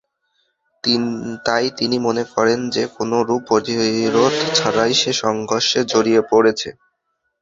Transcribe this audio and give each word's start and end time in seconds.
তাই 1.45 1.65
তিনি 1.77 1.97
মনে 1.99 2.23
করেন 2.33 2.59
যে, 2.75 2.83
কোনরূপ 2.95 3.41
প্রতিরোধ 3.47 4.33
ছাড়াই 4.57 4.93
সে 4.93 5.11
সংঘর্ষে 5.23 5.79
জড়িয়ে 5.91 6.21
পড়েছে। 6.31 6.69